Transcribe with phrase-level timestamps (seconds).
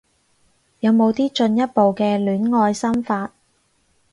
[0.79, 3.33] 有冇啲進一步嘅戀愛心法